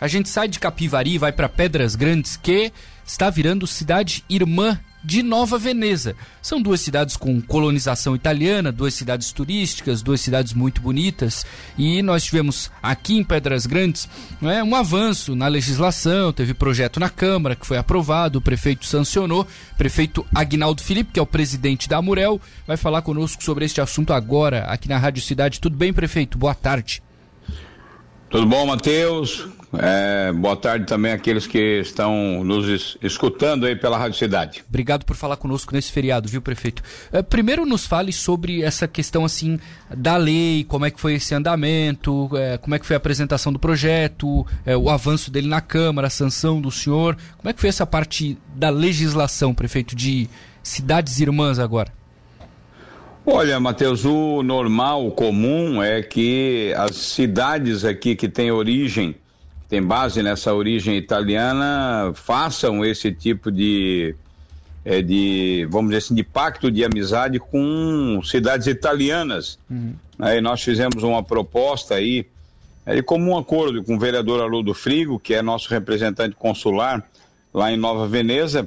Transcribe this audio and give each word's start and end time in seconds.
A 0.00 0.06
gente 0.06 0.28
sai 0.28 0.48
de 0.48 0.58
Capivari 0.58 1.14
e 1.14 1.18
vai 1.18 1.32
para 1.32 1.48
Pedras 1.48 1.94
Grandes, 1.94 2.36
que 2.36 2.72
está 3.04 3.30
virando 3.30 3.66
cidade 3.66 4.24
irmã 4.28 4.78
de 5.02 5.22
Nova 5.22 5.58
Veneza. 5.58 6.14
São 6.42 6.60
duas 6.60 6.80
cidades 6.80 7.16
com 7.16 7.40
colonização 7.40 8.14
italiana, 8.14 8.72
duas 8.72 8.94
cidades 8.94 9.32
turísticas, 9.32 10.02
duas 10.02 10.20
cidades 10.20 10.52
muito 10.52 10.80
bonitas. 10.80 11.46
E 11.76 12.02
nós 12.02 12.24
tivemos 12.24 12.70
aqui 12.82 13.16
em 13.16 13.24
Pedras 13.24 13.66
Grandes 13.66 14.08
é, 14.42 14.62
um 14.62 14.74
avanço 14.74 15.34
na 15.34 15.48
legislação, 15.48 16.32
teve 16.32 16.54
projeto 16.54 17.00
na 17.00 17.08
Câmara 17.08 17.56
que 17.56 17.66
foi 17.66 17.78
aprovado, 17.78 18.38
o 18.38 18.42
prefeito 18.42 18.86
sancionou. 18.86 19.46
Prefeito 19.76 20.26
Agnaldo 20.34 20.82
Felipe, 20.82 21.12
que 21.12 21.20
é 21.20 21.22
o 21.22 21.26
presidente 21.26 21.88
da 21.88 21.98
Amurel, 21.98 22.40
vai 22.66 22.76
falar 22.76 23.02
conosco 23.02 23.42
sobre 23.42 23.64
este 23.64 23.80
assunto 23.80 24.12
agora 24.12 24.64
aqui 24.64 24.88
na 24.88 24.98
Rádio 24.98 25.22
Cidade. 25.22 25.60
Tudo 25.60 25.76
bem, 25.76 25.92
prefeito? 25.92 26.36
Boa 26.36 26.54
tarde. 26.54 27.02
Tudo 28.30 28.46
bom, 28.46 28.66
Matheus? 28.66 29.48
É, 29.72 30.32
boa 30.32 30.56
tarde 30.56 30.86
também 30.86 31.12
àqueles 31.12 31.46
que 31.46 31.80
estão 31.80 32.42
nos 32.44 32.96
escutando 33.02 33.64
aí 33.64 33.74
pela 33.74 33.98
Rádio 33.98 34.18
Cidade. 34.18 34.64
Obrigado 34.68 35.04
por 35.04 35.16
falar 35.16 35.36
conosco 35.36 35.74
nesse 35.74 35.90
feriado, 35.90 36.28
viu, 36.28 36.42
prefeito? 36.42 36.82
É, 37.10 37.22
primeiro 37.22 37.64
nos 37.64 37.86
fale 37.86 38.12
sobre 38.12 38.62
essa 38.62 38.86
questão 38.86 39.24
assim 39.24 39.58
da 39.94 40.16
lei, 40.16 40.64
como 40.64 40.84
é 40.84 40.90
que 40.90 41.00
foi 41.00 41.14
esse 41.14 41.34
andamento, 41.34 42.30
é, 42.34 42.58
como 42.58 42.74
é 42.74 42.78
que 42.78 42.86
foi 42.86 42.96
a 42.96 42.98
apresentação 42.98 43.52
do 43.52 43.58
projeto, 43.58 44.46
é, 44.64 44.76
o 44.76 44.90
avanço 44.90 45.30
dele 45.30 45.48
na 45.48 45.60
Câmara, 45.60 46.06
a 46.08 46.10
sanção 46.10 46.60
do 46.60 46.70
senhor. 46.70 47.16
Como 47.38 47.48
é 47.48 47.52
que 47.52 47.60
foi 47.60 47.68
essa 47.68 47.86
parte 47.86 48.38
da 48.54 48.70
legislação, 48.70 49.54
prefeito, 49.54 49.96
de 49.96 50.28
cidades 50.62 51.18
irmãs 51.20 51.58
agora? 51.58 51.97
Olha, 53.30 53.60
Matheus, 53.60 54.06
o 54.06 54.42
normal, 54.42 55.06
o 55.06 55.10
comum 55.10 55.82
é 55.82 56.02
que 56.02 56.72
as 56.74 56.96
cidades 56.96 57.84
aqui 57.84 58.16
que 58.16 58.26
têm 58.26 58.50
origem, 58.50 59.14
tem 59.68 59.82
base 59.82 60.22
nessa 60.22 60.54
origem 60.54 60.96
italiana, 60.96 62.10
façam 62.14 62.82
esse 62.82 63.12
tipo 63.12 63.52
de, 63.52 64.14
é, 64.82 65.02
de 65.02 65.68
vamos 65.70 65.90
dizer 65.90 65.98
assim, 65.98 66.14
de 66.14 66.22
pacto 66.22 66.70
de 66.70 66.82
amizade 66.82 67.38
com 67.38 68.18
cidades 68.24 68.66
italianas. 68.66 69.58
Uhum. 69.68 69.94
Aí 70.18 70.40
nós 70.40 70.62
fizemos 70.62 71.02
uma 71.02 71.22
proposta 71.22 71.96
aí, 71.96 72.26
é, 72.86 72.94
de 72.94 73.02
comum 73.02 73.36
acordo 73.36 73.84
com 73.84 73.96
o 73.96 73.98
vereador 73.98 74.40
Aludo 74.40 74.72
Frigo, 74.72 75.20
que 75.20 75.34
é 75.34 75.42
nosso 75.42 75.68
representante 75.68 76.34
consular 76.34 77.06
lá 77.52 77.70
em 77.70 77.76
Nova 77.76 78.08
Veneza, 78.08 78.66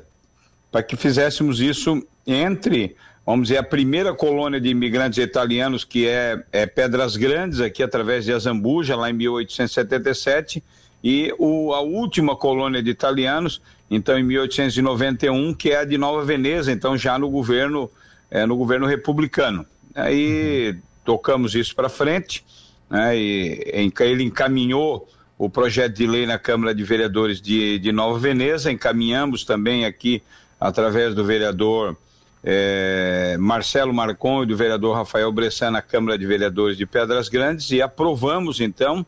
para 0.71 0.83
que 0.83 0.95
fizéssemos 0.95 1.59
isso 1.59 2.05
entre 2.27 2.95
vamos 3.25 3.47
dizer, 3.47 3.59
a 3.59 3.64
primeira 3.64 4.14
colônia 4.14 4.59
de 4.59 4.69
imigrantes 4.69 5.19
italianos, 5.19 5.83
que 5.83 6.08
é, 6.08 6.44
é 6.52 6.66
Pedras 6.66 7.16
Grandes, 7.16 7.59
aqui 7.59 7.83
através 7.83 8.25
de 8.25 8.33
Azambuja, 8.33 8.95
lá 8.95 9.09
em 9.09 9.14
1877, 9.14 10.64
e 11.03 11.33
o, 11.38 11.73
a 11.73 11.81
última 11.81 12.36
colônia 12.36 12.81
de 12.81 12.89
italianos, 12.89 13.61
então 13.89 14.17
em 14.17 14.23
1891, 14.23 15.53
que 15.53 15.72
é 15.72 15.77
a 15.77 15.86
de 15.86 15.97
Nova 15.97 16.23
Veneza, 16.23 16.72
então 16.72 16.97
já 16.97 17.17
no 17.17 17.30
governo, 17.30 17.89
é, 18.30 18.45
no 18.45 18.55
governo 18.55 18.86
republicano. 18.86 19.66
Aí 19.95 20.72
uhum. 20.72 20.81
tocamos 21.03 21.55
isso 21.55 21.75
para 21.75 21.89
frente, 21.89 22.44
né, 22.89 23.17
e 23.17 23.92
ele 23.99 24.23
encaminhou 24.23 25.08
o 25.38 25.49
projeto 25.49 25.95
de 25.95 26.05
lei 26.05 26.25
na 26.27 26.38
Câmara 26.38 26.73
de 26.73 26.83
Vereadores 26.83 27.42
de, 27.42 27.80
de 27.80 27.92
Nova 27.92 28.19
Veneza, 28.19 28.72
encaminhamos 28.72 29.44
também 29.44 29.86
aqui 29.86 30.22
através 30.59 31.16
do 31.16 31.25
vereador 31.25 31.97
é, 32.44 33.38
Marcelo 33.39 33.94
Marcon 33.94 34.44
e 34.44 34.45
do 34.45 34.58
vereador 34.58 34.95
Rafael 34.95 35.31
Bressan 35.31 35.72
na 35.72 35.81
Câmara 35.81 36.17
de 36.17 36.25
Vereadores 36.25 36.78
de 36.78 36.86
Pedras 36.86 37.30
Grandes 37.30 37.70
e 37.72 37.81
aprovamos 37.81 38.59
então. 38.59 39.06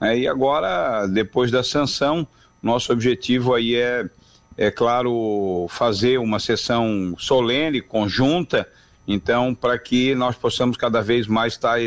Né, 0.00 0.20
e 0.20 0.28
agora, 0.28 1.06
depois 1.06 1.50
da 1.50 1.62
sanção, 1.62 2.26
nosso 2.62 2.92
objetivo 2.92 3.54
aí 3.54 3.76
é, 3.76 4.08
é 4.56 4.70
claro, 4.70 5.66
fazer 5.68 6.18
uma 6.18 6.38
sessão 6.38 7.14
solene, 7.18 7.80
conjunta, 7.80 8.66
então, 9.06 9.54
para 9.54 9.78
que 9.78 10.14
nós 10.14 10.36
possamos 10.36 10.76
cada 10.76 11.02
vez 11.02 11.26
mais 11.26 11.54
estar, 11.54 11.80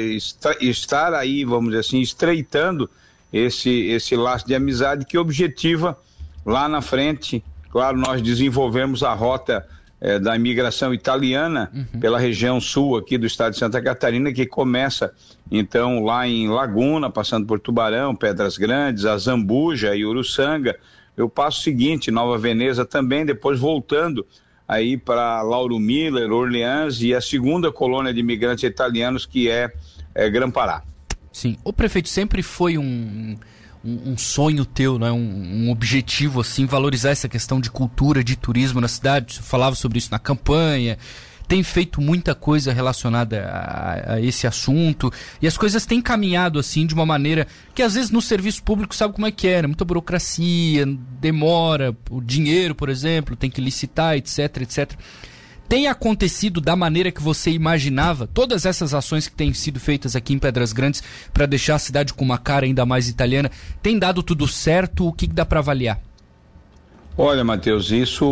estar 0.61 1.13
aí, 1.13 1.45
vamos 1.45 1.69
dizer 1.69 1.79
assim, 1.79 2.01
estreitando 2.01 2.89
esse, 3.31 3.87
esse 3.87 4.15
laço 4.15 4.45
de 4.45 4.53
amizade 4.53 5.05
que 5.05 5.17
objetiva 5.17 5.97
lá 6.45 6.67
na 6.67 6.81
frente, 6.81 7.43
claro, 7.69 7.97
nós 7.97 8.21
desenvolvemos 8.21 9.03
a 9.03 9.13
rota 9.13 9.65
é, 10.03 10.19
da 10.19 10.35
imigração 10.35 10.93
italiana 10.93 11.71
uhum. 11.73 11.99
pela 12.01 12.19
região 12.19 12.59
sul 12.59 12.97
aqui 12.97 13.17
do 13.17 13.25
estado 13.25 13.53
de 13.53 13.59
Santa 13.59 13.81
Catarina, 13.81 14.33
que 14.33 14.45
começa 14.45 15.13
então 15.49 16.03
lá 16.03 16.27
em 16.27 16.49
Laguna, 16.49 17.09
passando 17.09 17.47
por 17.47 17.57
Tubarão, 17.57 18.13
Pedras 18.13 18.57
Grandes, 18.57 19.05
Azambuja 19.05 19.95
e 19.95 20.05
Uruçanga. 20.05 20.77
Eu 21.15 21.29
passo 21.29 21.61
o 21.61 21.63
seguinte, 21.63 22.11
Nova 22.11 22.37
Veneza 22.37 22.83
também, 22.83 23.25
depois 23.25 23.57
voltando 23.57 24.27
aí 24.67 24.97
para 24.97 25.41
Lauro 25.41 25.79
Miller, 25.79 26.29
Orleans 26.33 27.01
e 27.01 27.13
a 27.13 27.21
segunda 27.21 27.71
colônia 27.71 28.13
de 28.13 28.19
imigrantes 28.19 28.65
italianos 28.65 29.25
que 29.25 29.49
é, 29.49 29.71
é 30.13 30.29
Grã-Pará. 30.29 30.83
Sim, 31.31 31.55
o 31.63 31.71
prefeito 31.71 32.09
sempre 32.09 32.43
foi 32.43 32.77
um 32.77 33.37
um, 33.83 34.13
um 34.13 34.17
sonho 34.17 34.65
teu, 34.65 34.97
né? 34.97 35.11
Um, 35.11 35.65
um, 35.65 35.71
objetivo 35.71 36.41
assim, 36.41 36.65
valorizar 36.65 37.09
essa 37.09 37.27
questão 37.27 37.59
de 37.59 37.69
cultura, 37.69 38.23
de 38.23 38.35
turismo 38.35 38.79
na 38.79 38.87
cidade. 38.87 39.35
Você 39.35 39.41
falava 39.41 39.75
sobre 39.75 39.97
isso 39.97 40.09
na 40.11 40.19
campanha. 40.19 40.97
Tem 41.45 41.61
feito 41.61 42.01
muita 42.01 42.33
coisa 42.33 42.71
relacionada 42.71 43.45
a, 43.45 44.13
a, 44.13 44.21
esse 44.21 44.47
assunto 44.47 45.11
e 45.41 45.45
as 45.45 45.57
coisas 45.57 45.85
têm 45.85 46.01
caminhado 46.01 46.57
assim 46.57 46.85
de 46.85 46.93
uma 46.93 47.05
maneira 47.05 47.45
que 47.75 47.83
às 47.83 47.95
vezes 47.95 48.09
no 48.09 48.21
serviço 48.21 48.63
público 48.63 48.95
sabe 48.95 49.13
como 49.13 49.27
é 49.27 49.31
que 49.31 49.47
é, 49.49 49.61
né? 49.61 49.67
muita 49.67 49.83
burocracia, 49.83 50.85
demora, 51.19 51.95
o 52.09 52.21
dinheiro, 52.21 52.73
por 52.73 52.87
exemplo, 52.87 53.35
tem 53.35 53.51
que 53.51 53.59
licitar, 53.59 54.15
etc, 54.15 54.61
etc 54.61 54.97
tem 55.73 55.87
acontecido 55.87 56.61
da 56.61 56.75
maneira 56.75 57.11
que 57.11 57.19
você 57.19 57.49
imaginava? 57.49 58.27
Todas 58.27 58.63
essas 58.63 58.93
ações 58.93 59.27
que 59.27 59.35
têm 59.35 59.51
sido 59.55 59.79
feitas 59.79 60.15
aqui 60.15 60.31
em 60.31 60.37
Pedras 60.37 60.71
Grandes 60.71 61.01
para 61.33 61.47
deixar 61.47 61.73
a 61.73 61.79
cidade 61.79 62.13
com 62.13 62.23
uma 62.23 62.37
cara 62.37 62.67
ainda 62.67 62.85
mais 62.85 63.09
italiana, 63.09 63.49
tem 63.81 63.97
dado 63.97 64.21
tudo 64.21 64.47
certo? 64.47 65.07
O 65.07 65.11
que, 65.11 65.27
que 65.27 65.33
dá 65.33 65.43
para 65.43 65.61
avaliar? 65.61 65.99
Olha, 67.17 67.43
Matheus, 67.43 67.89
isso 67.89 68.23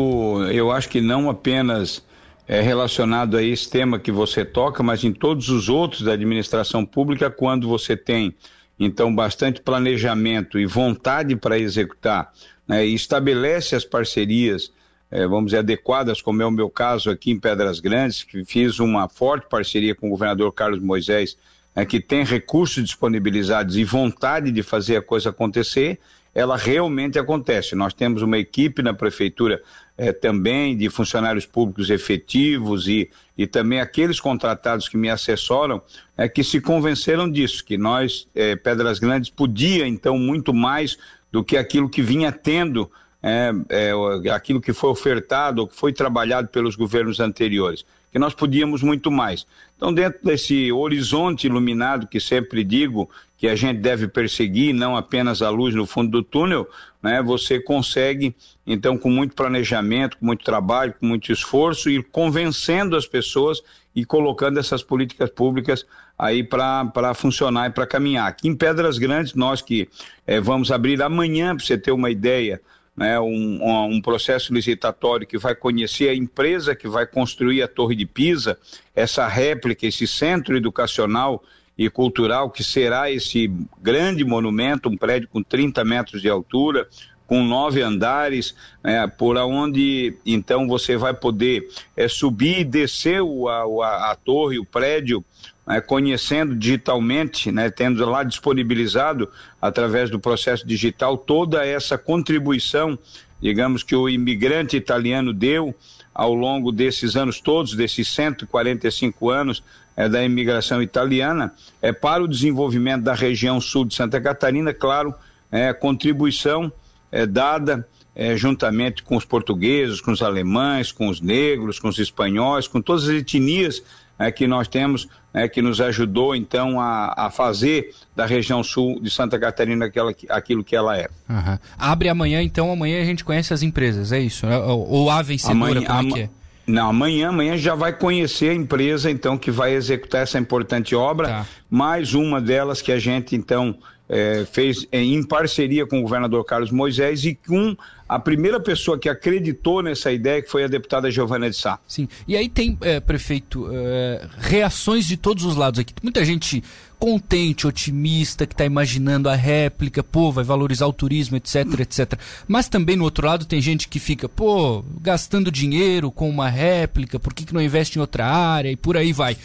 eu 0.51 0.71
acho 0.71 0.87
que 0.87 1.01
não 1.01 1.31
apenas 1.31 2.03
é 2.47 2.61
relacionado 2.61 3.35
a 3.35 3.41
esse 3.41 3.67
tema 3.67 3.97
que 3.97 4.11
você 4.11 4.45
toca, 4.45 4.83
mas 4.83 5.03
em 5.03 5.11
todos 5.11 5.49
os 5.49 5.67
outros 5.67 6.03
da 6.03 6.13
administração 6.13 6.85
pública, 6.85 7.31
quando 7.31 7.67
você 7.67 7.97
tem 7.97 8.35
então 8.79 9.15
bastante 9.15 9.61
planejamento 9.61 10.59
e 10.59 10.67
vontade 10.67 11.35
para 11.35 11.57
executar, 11.57 12.31
né, 12.67 12.85
e 12.85 12.93
estabelece 12.93 13.75
as 13.75 13.83
parcerias 13.83 14.71
vamos 15.11 15.47
dizer, 15.47 15.59
adequadas, 15.59 16.21
como 16.21 16.41
é 16.41 16.45
o 16.45 16.51
meu 16.51 16.69
caso 16.69 17.09
aqui 17.09 17.31
em 17.31 17.39
Pedras 17.39 17.79
Grandes, 17.79 18.23
que 18.23 18.45
fiz 18.45 18.79
uma 18.79 19.09
forte 19.09 19.47
parceria 19.49 19.93
com 19.93 20.07
o 20.07 20.09
governador 20.11 20.51
Carlos 20.53 20.79
Moisés, 20.79 21.37
é, 21.75 21.85
que 21.85 21.99
tem 21.99 22.23
recursos 22.23 22.83
disponibilizados 22.83 23.75
e 23.75 23.83
vontade 23.83 24.51
de 24.51 24.63
fazer 24.63 24.97
a 24.97 25.01
coisa 25.01 25.29
acontecer, 25.29 25.99
ela 26.33 26.55
realmente 26.55 27.19
acontece. 27.19 27.75
Nós 27.75 27.93
temos 27.93 28.21
uma 28.21 28.37
equipe 28.37 28.81
na 28.81 28.93
prefeitura 28.93 29.61
é, 29.97 30.13
também 30.13 30.75
de 30.77 30.89
funcionários 30.89 31.45
públicos 31.45 31.89
efetivos 31.89 32.87
e, 32.87 33.09
e 33.37 33.45
também 33.45 33.81
aqueles 33.81 34.19
contratados 34.19 34.87
que 34.87 34.97
me 34.97 35.09
assessoram 35.09 35.81
é, 36.17 36.29
que 36.29 36.43
se 36.43 36.61
convenceram 36.61 37.29
disso, 37.29 37.63
que 37.63 37.77
nós, 37.77 38.27
é, 38.33 38.55
Pedras 38.55 38.99
Grandes, 38.99 39.29
podia 39.29 39.85
então 39.85 40.17
muito 40.17 40.53
mais 40.53 40.97
do 41.31 41.43
que 41.43 41.57
aquilo 41.57 41.89
que 41.89 42.01
vinha 42.01 42.31
tendo 42.31 42.89
é, 43.21 43.51
é, 43.69 44.29
aquilo 44.31 44.59
que 44.59 44.73
foi 44.73 44.89
ofertado 44.89 45.67
que 45.67 45.75
foi 45.75 45.93
trabalhado 45.93 46.47
pelos 46.47 46.75
governos 46.75 47.19
anteriores, 47.19 47.85
que 48.11 48.17
nós 48.17 48.33
podíamos 48.33 48.81
muito 48.81 49.11
mais. 49.11 49.45
Então, 49.77 49.93
dentro 49.93 50.19
desse 50.23 50.71
horizonte 50.71 51.47
iluminado 51.47 52.07
que 52.07 52.19
sempre 52.19 52.63
digo 52.63 53.09
que 53.37 53.47
a 53.47 53.55
gente 53.55 53.79
deve 53.79 54.07
perseguir, 54.07 54.73
não 54.73 54.95
apenas 54.95 55.41
a 55.41 55.49
luz 55.49 55.73
no 55.73 55.85
fundo 55.85 56.11
do 56.11 56.23
túnel, 56.23 56.67
né, 57.01 57.21
você 57.21 57.59
consegue, 57.59 58.35
então, 58.65 58.97
com 58.97 59.09
muito 59.09 59.35
planejamento, 59.35 60.17
com 60.17 60.25
muito 60.25 60.43
trabalho, 60.43 60.93
com 60.99 61.05
muito 61.05 61.31
esforço, 61.31 61.89
ir 61.89 62.03
convencendo 62.11 62.95
as 62.95 63.07
pessoas 63.07 63.61
e 63.95 64.05
colocando 64.05 64.59
essas 64.59 64.83
políticas 64.83 65.29
públicas 65.29 65.85
aí 66.17 66.43
para 66.43 67.13
funcionar 67.15 67.67
e 67.67 67.71
para 67.71 67.87
caminhar. 67.87 68.27
Aqui 68.27 68.47
em 68.47 68.55
Pedras 68.55 68.97
Grandes, 68.99 69.33
nós 69.33 69.61
que 69.61 69.89
é, 70.27 70.39
vamos 70.39 70.71
abrir 70.71 71.01
amanhã, 71.01 71.55
para 71.55 71.65
você 71.65 71.77
ter 71.77 71.91
uma 71.91 72.11
ideia, 72.11 72.61
né, 73.01 73.19
um, 73.19 73.95
um, 73.95 73.99
processo 73.99 74.53
licitatório 74.53 75.25
que 75.25 75.39
vai 75.39 75.55
conhecer 75.55 76.07
a 76.07 76.15
empresa 76.15 76.75
que 76.75 76.87
vai 76.87 77.07
construir 77.07 77.63
a 77.63 77.67
Torre 77.67 77.95
de 77.95 78.05
Pisa, 78.05 78.59
essa 78.95 79.27
réplica, 79.27 79.87
esse 79.87 80.05
centro 80.05 80.55
educacional 80.55 81.43
e 81.75 81.89
cultural 81.89 82.51
que 82.51 82.63
será 82.63 83.09
esse 83.09 83.51
grande 83.81 84.23
monumento, 84.23 84.87
um 84.87 84.95
prédio 84.95 85.27
com 85.29 85.41
30 85.41 85.83
metros 85.83 86.21
de 86.21 86.29
altura, 86.29 86.87
com 87.25 87.43
nove 87.43 87.81
andares, 87.81 88.53
né, 88.83 89.07
por 89.07 89.35
onde 89.35 90.15
então 90.23 90.67
você 90.67 90.95
vai 90.95 91.15
poder 91.15 91.67
é, 91.97 92.07
subir 92.07 92.59
e 92.59 92.63
descer 92.63 93.23
o, 93.23 93.47
a, 93.47 93.63
a, 93.63 94.11
a 94.11 94.15
torre, 94.15 94.59
o 94.59 94.65
prédio, 94.65 95.25
né, 95.65 95.81
conhecendo 95.81 96.55
digitalmente, 96.55 97.51
né, 97.51 97.69
tendo 97.69 98.03
lá 98.05 98.23
disponibilizado 98.23 99.29
através 99.61 100.09
do 100.09 100.19
processo 100.19 100.65
digital 100.65 101.17
toda 101.17 101.65
essa 101.65 101.97
contribuição, 101.97 102.97
digamos 103.41 103.83
que 103.83 103.95
o 103.95 104.09
imigrante 104.09 104.75
italiano 104.75 105.33
deu 105.33 105.75
ao 106.13 106.33
longo 106.33 106.71
desses 106.71 107.15
anos 107.15 107.39
todos, 107.39 107.75
desses 107.75 108.07
145 108.09 109.29
anos 109.29 109.63
é, 109.95 110.09
da 110.09 110.23
imigração 110.23 110.81
italiana, 110.81 111.53
é 111.81 111.91
para 111.91 112.23
o 112.23 112.27
desenvolvimento 112.27 113.03
da 113.03 113.13
região 113.13 113.61
sul 113.61 113.85
de 113.85 113.95
Santa 113.95 114.19
Catarina, 114.19 114.73
claro, 114.73 115.13
é, 115.51 115.73
contribuição 115.73 116.71
é, 117.11 117.25
dada 117.25 117.87
é, 118.15 118.35
juntamente 118.35 119.03
com 119.03 119.15
os 119.15 119.25
portugueses, 119.25 120.01
com 120.01 120.11
os 120.11 120.21
alemães, 120.21 120.91
com 120.91 121.07
os 121.07 121.21
negros, 121.21 121.79
com 121.79 121.87
os 121.87 121.97
espanhóis, 121.97 122.67
com 122.67 122.81
todas 122.81 123.03
as 123.05 123.09
etnias 123.09 123.81
é, 124.21 124.31
que 124.31 124.47
nós 124.47 124.67
temos, 124.67 125.07
é, 125.33 125.47
que 125.47 125.61
nos 125.61 125.81
ajudou 125.81 126.35
então 126.35 126.79
a, 126.79 127.13
a, 127.25 127.31
fazer 127.31 127.93
da 128.15 128.25
região 128.25 128.63
sul 128.63 129.01
de 129.01 129.09
Santa 129.09 129.39
Catarina 129.39 129.85
aquela, 129.85 130.13
aquilo 130.29 130.63
que 130.63 130.75
ela 130.75 130.97
é. 130.97 131.09
Uhum. 131.27 131.57
Abre 131.77 132.09
amanhã, 132.09 132.41
então 132.41 132.71
amanhã 132.71 133.01
a 133.01 133.05
gente 133.05 133.23
conhece 133.23 133.53
as 133.53 133.63
empresas, 133.63 134.11
é 134.11 134.19
isso? 134.19 134.45
Ou, 134.47 134.87
ou 134.89 135.09
a 135.09 135.21
vencedora, 135.21 135.55
amanhã, 135.55 135.85
como 135.85 136.09
é 136.09 136.13
que 136.13 136.19
é? 136.21 136.29
Não, 136.71 136.89
amanhã, 136.89 137.29
amanhã 137.29 137.57
já 137.57 137.75
vai 137.75 137.91
conhecer 137.93 138.49
a 138.49 138.53
empresa 138.53 139.11
então 139.11 139.37
que 139.37 139.51
vai 139.51 139.73
executar 139.73 140.23
essa 140.23 140.39
importante 140.39 140.95
obra, 140.95 141.27
tá. 141.27 141.47
mais 141.69 142.13
uma 142.13 142.41
delas 142.41 142.81
que 142.81 142.91
a 142.91 142.99
gente 142.99 143.35
então 143.35 143.77
é, 144.07 144.45
fez 144.45 144.85
em 144.91 145.23
parceria 145.23 145.85
com 145.85 145.99
o 145.99 146.01
governador 146.01 146.43
Carlos 146.43 146.69
Moisés 146.69 147.23
e 147.23 147.33
com 147.33 147.75
a 148.07 148.19
primeira 148.19 148.59
pessoa 148.59 148.99
que 148.99 149.07
acreditou 149.07 149.81
nessa 149.81 150.11
ideia, 150.11 150.41
que 150.41 150.49
foi 150.49 150.65
a 150.65 150.67
deputada 150.67 151.09
Giovana 151.09 151.49
de 151.49 151.55
Sá. 151.55 151.79
Sim, 151.87 152.09
e 152.27 152.35
aí 152.35 152.49
tem, 152.49 152.77
é, 152.81 152.99
prefeito, 152.99 153.69
é, 153.71 154.27
reações 154.37 155.05
de 155.05 155.15
todos 155.15 155.45
os 155.45 155.55
lados 155.55 155.79
aqui. 155.79 155.93
Muita 156.03 156.25
gente 156.25 156.61
contente, 157.01 157.65
otimista, 157.65 158.45
que 158.45 158.53
está 158.53 158.63
imaginando 158.63 159.27
a 159.27 159.33
réplica, 159.33 160.03
pô, 160.03 160.31
vai 160.31 160.43
valorizar 160.43 160.85
o 160.85 160.93
turismo, 160.93 161.35
etc, 161.35 161.79
etc. 161.79 162.13
Mas 162.47 162.69
também 162.69 162.95
no 162.95 163.03
outro 163.03 163.25
lado 163.25 163.43
tem 163.43 163.59
gente 163.59 163.87
que 163.87 163.97
fica, 163.97 164.29
pô, 164.29 164.85
gastando 165.01 165.51
dinheiro 165.51 166.11
com 166.11 166.29
uma 166.29 166.47
réplica, 166.47 167.19
por 167.19 167.33
que, 167.33 167.43
que 167.43 167.55
não 167.55 167.61
investe 167.61 167.97
em 167.97 168.01
outra 168.01 168.27
área 168.27 168.71
e 168.71 168.75
por 168.75 168.95
aí 168.95 169.11
vai. 169.11 169.35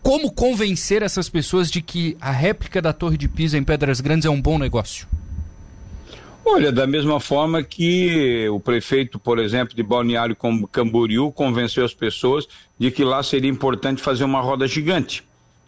Como 0.00 0.30
convencer 0.30 1.02
essas 1.02 1.28
pessoas 1.28 1.72
de 1.72 1.82
que 1.82 2.16
a 2.20 2.30
réplica 2.30 2.80
da 2.80 2.92
Torre 2.92 3.16
de 3.16 3.26
Pisa 3.26 3.58
em 3.58 3.64
Pedras 3.64 4.00
Grandes 4.00 4.24
é 4.24 4.30
um 4.30 4.40
bom 4.40 4.56
negócio? 4.56 5.08
Olha, 6.44 6.70
da 6.70 6.86
mesma 6.86 7.18
forma 7.18 7.64
que 7.64 8.48
o 8.48 8.60
prefeito, 8.60 9.18
por 9.18 9.40
exemplo, 9.40 9.74
de 9.74 9.82
Balneário 9.82 10.36
Camboriú 10.70 11.32
convenceu 11.32 11.84
as 11.84 11.92
pessoas 11.92 12.46
de 12.78 12.92
que 12.92 13.02
lá 13.02 13.24
seria 13.24 13.50
importante 13.50 14.00
fazer 14.00 14.22
uma 14.22 14.40
roda 14.40 14.68
gigante, 14.68 15.24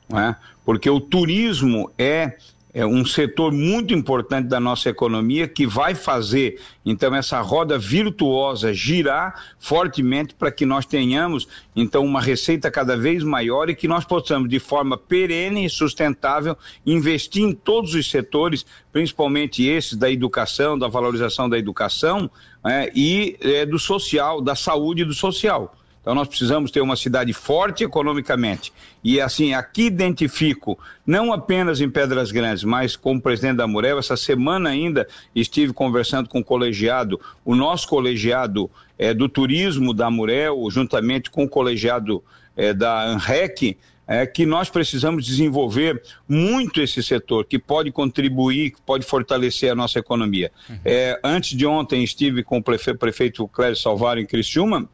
né? 0.09 0.37
porque 0.65 0.89
o 0.89 1.01
turismo 1.01 1.91
é 1.99 2.37
é 2.73 2.85
um 2.85 3.05
setor 3.05 3.51
muito 3.51 3.95
importante 3.95 4.47
da 4.47 4.61
nossa 4.61 4.91
economia 4.91 5.49
que 5.49 5.67
vai 5.67 5.95
fazer 5.95 6.61
então 6.85 7.15
essa 7.15 7.41
roda 7.41 7.79
virtuosa 7.79 8.75
girar 8.75 9.55
fortemente 9.59 10.35
para 10.35 10.53
que 10.53 10.67
nós 10.67 10.85
tenhamos 10.85 11.49
então 11.75 12.05
uma 12.05 12.21
receita 12.21 12.71
cada 12.71 12.97
vez 12.97 13.23
maior 13.23 13.71
e 13.71 13.75
que 13.75 13.89
nós 13.89 14.05
possamos 14.05 14.49
de 14.49 14.59
forma 14.59 14.99
perene 14.99 15.65
e 15.65 15.71
sustentável 15.71 16.57
investir 16.85 17.43
em 17.43 17.53
todos 17.53 17.95
os 17.95 18.11
setores, 18.11 18.67
principalmente 18.93 19.67
esses 19.67 19.97
da 19.97 20.11
educação, 20.11 20.79
da 20.79 20.89
valorização 20.89 21.49
da 21.49 21.59
educação 21.59 22.31
é, 22.65 22.93
e 22.95 23.37
é, 23.41 23.65
do 23.65 23.79
social, 23.79 24.41
da 24.41 24.55
saúde 24.55 25.03
e 25.03 25.05
do 25.07 25.15
social. 25.15 25.75
Então 26.09 26.15
nós 26.15 26.29
precisamos 26.29 26.71
ter 26.71 26.81
uma 26.81 26.97
cidade 26.97 27.35
forte 27.35 27.85
economicamente. 27.85 28.73
E 29.05 29.21
assim, 29.21 29.53
aqui 29.53 29.83
identifico, 29.83 30.79
não 31.07 31.35
apenas 31.35 31.83
em 31.83 31.91
Pedras 31.91 32.33
Grandes, 32.33 32.65
mas 32.65 32.97
como 32.97 33.21
presidente 33.21 33.59
da 33.59 33.67
Murel, 33.67 33.99
essa 33.99 34.17
semana 34.17 34.71
ainda 34.71 35.07
estive 35.35 35.75
conversando 35.75 36.27
com 36.27 36.39
o 36.39 36.45
colegiado, 36.45 37.21
o 37.45 37.55
nosso 37.55 37.87
colegiado 37.87 38.71
é, 38.99 39.13
do 39.13 39.29
turismo 39.29 39.93
da 39.93 40.11
Murel, 40.11 40.67
juntamente 40.71 41.31
com 41.31 41.45
o 41.45 41.49
colegiado 41.49 42.25
é, 42.57 42.73
da 42.73 43.05
ANREC, 43.05 43.77
é 44.07 44.27
que 44.27 44.47
nós 44.47 44.71
precisamos 44.71 45.27
desenvolver 45.27 46.03
muito 46.27 46.81
esse 46.81 47.03
setor, 47.03 47.45
que 47.45 47.59
pode 47.59 47.93
contribuir, 47.93 48.71
que 48.71 48.81
pode 48.81 49.05
fortalecer 49.05 49.71
a 49.71 49.75
nossa 49.75 49.99
economia. 49.99 50.51
Uhum. 50.71 50.79
É, 50.87 51.21
antes 51.23 51.55
de 51.55 51.67
ontem 51.67 52.03
estive 52.03 52.43
com 52.43 52.57
o 52.57 52.63
prefeito, 52.63 52.99
prefeito 52.99 53.47
Clério 53.47 53.77
Salvaro 53.77 54.19
em 54.19 54.25
Criciúma, 54.25 54.89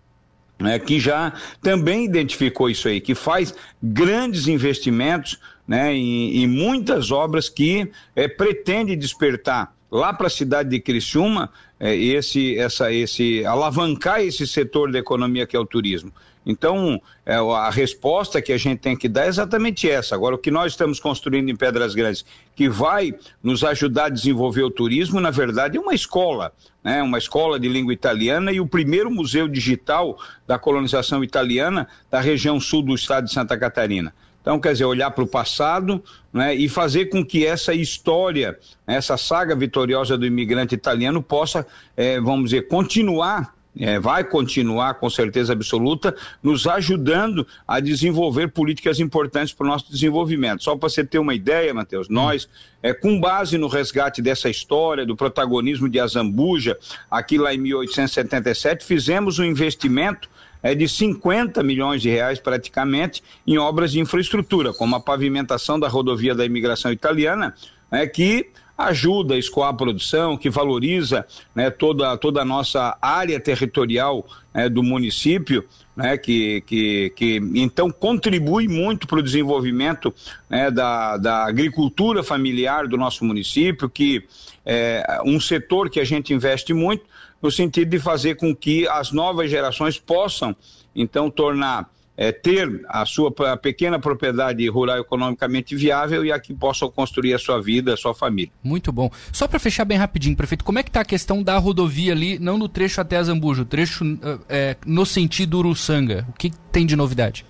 né, 0.59 0.79
que 0.79 1.01
já 1.01 1.33
também 1.61 2.05
identificou 2.05 2.71
isso 2.71 2.89
aí, 2.89 3.01
que 3.01 3.15
faz 3.15 3.55
grandes 3.83 4.47
investimentos 4.47 5.39
né, 5.67 5.95
em, 5.95 6.43
em 6.43 6.47
muitas 6.47 7.11
obras 7.11 7.49
que 7.49 7.91
é, 8.15 8.29
pretende 8.29 8.95
despertar 8.97 9.75
lá 9.91 10.13
para 10.13 10.27
a 10.27 10.31
cidade 10.31 10.71
de 10.71 10.81
Criciúma 10.81 11.51
esse, 11.81 12.59
essa, 12.59 12.93
esse 12.93 13.45
alavancar 13.45 14.21
esse 14.21 14.47
setor 14.47 14.93
da 14.93 14.99
economia 14.99 15.47
que 15.47 15.57
é 15.57 15.59
o 15.59 15.67
turismo. 15.67 16.13
Então, 16.47 17.01
é, 17.25 17.35
a 17.37 17.71
resposta 17.71 18.43
que 18.43 18.53
a 18.53 18.59
gente 18.59 18.81
tem 18.81 18.97
que 18.97 19.09
dar 19.09 19.25
é 19.25 19.29
exatamente 19.29 19.89
essa. 19.89 20.15
Agora, 20.15 20.35
o 20.35 20.39
que 20.39 20.51
nós 20.51 20.73
estamos 20.73 21.01
construindo 21.01 21.49
em 21.49 21.57
Pedras 21.57 21.95
Grandes, 21.95 22.25
que 22.55 22.69
vai 22.69 23.15
nos 23.43 23.65
ajudar 23.65 24.07
a 24.07 24.11
desenvolver 24.11 24.63
o 24.63 24.71
turismo, 24.71 25.21
na 25.21 25.31
verdade, 25.31 25.79
é 25.79 25.81
uma 25.81 25.95
escola, 25.95 26.53
né? 26.83 27.03
uma 27.03 27.17
escola 27.17 27.59
de 27.59 27.69
língua 27.69 27.95
italiana 27.95 28.53
e 28.53 28.61
o 28.61 28.67
primeiro 28.67 29.11
museu 29.11 29.49
digital 29.49 30.19
da 30.47 30.59
colonização 30.59 31.25
italiana 31.25 31.89
da 32.11 32.21
região 32.21 32.61
sul 32.61 32.83
do 32.83 32.95
estado 32.95 33.25
de 33.25 33.33
Santa 33.33 33.57
Catarina. 33.57 34.13
Então, 34.45 34.61
quer 34.61 34.73
dizer, 34.73 34.85
olhar 34.85 35.11
para 35.11 35.25
o 35.25 35.27
passado 35.27 36.05
né, 36.31 36.55
e 36.55 36.69
fazer 36.69 37.07
com 37.07 37.25
que 37.25 37.47
essa 37.47 37.73
história, 37.73 38.59
essa 38.87 39.17
saga 39.17 39.57
vitoriosa 39.57 40.19
do 40.19 40.27
imigrante 40.27 40.75
italiano 40.75 41.23
possa, 41.23 41.64
é, 41.97 42.21
vamos 42.21 42.51
dizer, 42.51 42.69
continuar 42.69 43.55
é, 43.79 43.99
vai 43.99 44.23
continuar 44.23 44.95
com 44.95 45.11
certeza 45.11 45.53
absoluta, 45.53 46.15
nos 46.43 46.67
ajudando 46.67 47.47
a 47.67 47.81
desenvolver 47.81 48.49
políticas 48.49 49.01
importantes 49.01 49.53
para 49.53 49.65
o 49.67 49.69
nosso 49.69 49.91
desenvolvimento. 49.91 50.63
Só 50.63 50.77
para 50.77 50.89
você 50.89 51.05
ter 51.05 51.19
uma 51.19 51.35
ideia, 51.35 51.75
Matheus, 51.75 52.09
nós, 52.09 52.49
é, 52.83 52.93
com 52.93 53.19
base 53.21 53.59
no 53.59 53.67
resgate 53.67 54.23
dessa 54.23 54.49
história, 54.49 55.05
do 55.05 55.17
protagonismo 55.17 55.89
de 55.89 55.99
Azambuja, 55.99 56.79
aqui 57.11 57.37
lá 57.37 57.53
em 57.53 57.59
1877, 57.59 58.85
fizemos 58.85 59.39
um 59.39 59.45
investimento 59.45 60.29
é 60.63 60.75
de 60.75 60.89
50 60.89 61.63
milhões 61.63 62.01
de 62.01 62.09
reais 62.09 62.39
praticamente 62.39 63.23
em 63.47 63.59
obras 63.59 63.93
de 63.93 64.01
infraestrutura, 64.01 64.73
como 64.73 64.97
a 64.97 65.01
pavimentação 65.01 65.79
da 65.79 65.89
rodovia 65.89 66.35
da 66.35 66.43
imigração 66.43 66.91
italiana, 66.91 67.55
é, 67.91 68.07
que 68.07 68.51
ajuda 68.77 69.35
a 69.35 69.39
escoar 69.39 69.71
a 69.71 69.75
produção, 69.75 70.37
que 70.37 70.51
valoriza 70.51 71.27
né, 71.55 71.71
toda, 71.71 72.17
toda 72.17 72.43
a 72.43 72.45
nossa 72.45 72.97
área 73.01 73.39
territorial 73.39 74.27
né, 74.53 74.69
do 74.69 74.83
município, 74.83 75.65
né, 75.97 76.19
que, 76.19 76.61
que, 76.63 77.11
que 77.15 77.41
então 77.55 77.91
contribui 77.91 78.67
muito 78.67 79.07
para 79.07 79.21
o 79.21 79.23
desenvolvimento 79.23 80.13
né, 80.51 80.71
da, 80.71 81.17
da 81.17 81.45
agricultura 81.45 82.23
familiar 82.23 82.89
do 82.89 82.97
nosso 82.97 83.25
município, 83.25 83.89
que 83.89 84.25
é 84.67 85.21
um 85.25 85.39
setor 85.39 85.89
que 85.89 86.01
a 86.01 86.05
gente 86.05 86.33
investe 86.33 86.73
muito 86.73 87.05
no 87.41 87.51
sentido 87.51 87.91
de 87.91 87.99
fazer 87.99 88.37
com 88.37 88.57
que 88.57 88.89
as 88.89 89.13
novas 89.13 89.51
gerações 89.51 89.99
possam 89.99 90.57
então 90.97 91.31
tornar 91.31 91.89
é, 92.17 92.31
ter 92.31 92.85
a 92.89 93.05
sua 93.05 93.33
a 93.53 93.57
pequena 93.57 93.99
propriedade 93.99 94.67
rural 94.69 94.99
economicamente 94.99 95.75
viável 95.75 96.25
e 96.25 96.31
aqui 96.31 96.55
possam 96.55 96.91
construir 96.91 97.35
a 97.35 97.39
sua 97.39 97.61
vida, 97.61 97.95
a 97.95 97.97
sua 97.97 98.15
família. 98.15 98.53
Muito 98.63 98.93
bom. 98.93 99.11
Só 99.33 99.49
para 99.49 99.59
fechar 99.59 99.85
bem 99.85 99.99
rapidinho, 99.99 100.37
prefeito, 100.37 100.65
como 100.65 100.79
é 100.79 100.83
que 100.83 100.91
está 100.91 101.01
a 101.01 101.05
questão 101.05 101.43
da 101.43 101.59
rodovia 101.59 102.13
ali, 102.13 102.39
não 102.39 102.57
no 102.57 102.69
trecho 102.69 103.01
até 103.01 103.17
Azambuja, 103.17 103.63
o 103.63 103.65
trecho 103.65 104.05
é, 104.49 104.77
no 104.87 105.05
sentido 105.05 105.59
Uruçanga? 105.59 106.27
O 106.29 106.33
que 106.33 106.51
tem 106.71 106.87
de 106.87 106.97
novidade? 106.97 107.45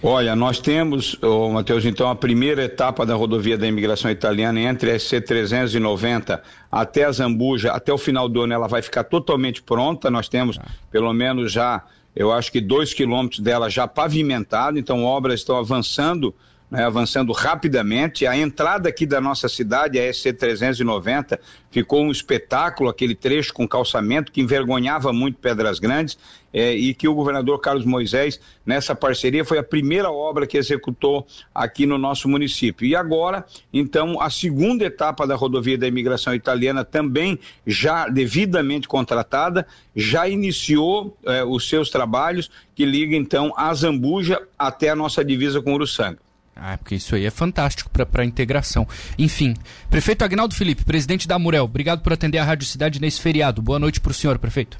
Olha, 0.00 0.36
nós 0.36 0.60
temos, 0.60 1.18
oh, 1.20 1.50
Matheus, 1.50 1.84
então 1.84 2.08
a 2.08 2.14
primeira 2.14 2.62
etapa 2.62 3.04
da 3.04 3.16
rodovia 3.16 3.58
da 3.58 3.66
imigração 3.66 4.08
italiana 4.08 4.60
entre 4.60 4.92
a 4.92 4.98
SC 4.98 5.20
390 5.20 6.40
até 6.70 7.04
a 7.04 7.10
Zambuja, 7.10 7.72
até 7.72 7.92
o 7.92 7.98
final 7.98 8.28
do 8.28 8.42
ano 8.42 8.52
ela 8.52 8.68
vai 8.68 8.80
ficar 8.80 9.02
totalmente 9.02 9.60
pronta. 9.60 10.08
Nós 10.08 10.28
temos 10.28 10.56
ah. 10.56 10.66
pelo 10.88 11.12
menos 11.12 11.50
já 11.50 11.82
eu 12.14 12.32
acho 12.32 12.50
que 12.50 12.60
dois 12.60 12.92
quilômetros 12.92 13.40
dela 13.40 13.68
já 13.68 13.86
pavimentado, 13.86 14.78
então 14.78 15.04
obras 15.04 15.40
estão 15.40 15.56
avançando 15.56 16.34
né, 16.70 16.84
avançando 16.84 17.32
rapidamente. 17.32 18.26
A 18.26 18.36
entrada 18.36 18.88
aqui 18.88 19.06
da 19.06 19.20
nossa 19.20 19.48
cidade, 19.48 19.98
a 19.98 20.12
SC 20.12 20.32
390, 20.32 21.40
ficou 21.70 22.02
um 22.02 22.10
espetáculo, 22.10 22.90
aquele 22.90 23.14
trecho 23.14 23.52
com 23.52 23.66
calçamento 23.66 24.32
que 24.32 24.40
envergonhava 24.40 25.12
muito 25.12 25.38
Pedras 25.38 25.78
Grandes 25.78 26.18
é, 26.52 26.72
e 26.72 26.94
que 26.94 27.06
o 27.06 27.14
governador 27.14 27.60
Carlos 27.60 27.84
Moisés, 27.84 28.40
nessa 28.64 28.94
parceria, 28.94 29.44
foi 29.44 29.58
a 29.58 29.62
primeira 29.62 30.10
obra 30.10 30.46
que 30.46 30.56
executou 30.56 31.26
aqui 31.54 31.86
no 31.86 31.98
nosso 31.98 32.28
município. 32.28 32.86
E 32.86 32.96
agora, 32.96 33.44
então, 33.72 34.20
a 34.20 34.30
segunda 34.30 34.84
etapa 34.84 35.26
da 35.26 35.34
rodovia 35.34 35.78
da 35.78 35.86
imigração 35.86 36.34
italiana 36.34 36.84
também 36.84 37.38
já 37.66 38.08
devidamente 38.08 38.88
contratada, 38.88 39.66
já 39.94 40.28
iniciou 40.28 41.16
é, 41.24 41.44
os 41.44 41.68
seus 41.68 41.90
trabalhos 41.90 42.50
que 42.74 42.84
liga 42.84 43.16
então 43.16 43.52
a 43.56 43.72
Zambuja 43.74 44.40
até 44.58 44.88
a 44.88 44.96
nossa 44.96 45.24
divisa 45.24 45.60
com 45.60 45.74
Uruçanga. 45.74 46.27
Ah, 46.58 46.76
porque 46.76 46.96
isso 46.96 47.14
aí 47.14 47.24
é 47.24 47.30
fantástico 47.30 47.88
para 47.90 48.22
a 48.22 48.24
integração. 48.24 48.86
Enfim, 49.16 49.54
prefeito 49.88 50.24
Agnaldo 50.24 50.54
Felipe, 50.54 50.84
presidente 50.84 51.28
da 51.28 51.36
Amurel, 51.36 51.64
obrigado 51.64 52.02
por 52.02 52.12
atender 52.12 52.38
a 52.38 52.44
Rádio 52.44 52.66
Cidade 52.66 53.00
nesse 53.00 53.20
feriado. 53.20 53.62
Boa 53.62 53.78
noite 53.78 54.00
para 54.00 54.10
o 54.10 54.14
senhor, 54.14 54.38
prefeito. 54.38 54.78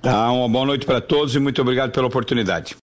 Tá, 0.00 0.32
uma 0.32 0.48
boa 0.48 0.64
noite 0.64 0.86
para 0.86 0.98
todos 0.98 1.34
e 1.34 1.38
muito 1.38 1.60
obrigado 1.60 1.92
pela 1.92 2.06
oportunidade. 2.06 2.74